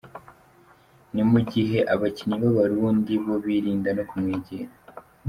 Ni 1.13 1.23
mu 1.31 1.39
gihe 1.51 1.77
abakinnyi 1.93 2.35
b’Abarundi 2.41 3.13
bo 3.25 3.35
birinda 3.43 3.89
no 3.97 4.03
kumwegera. 4.09 4.73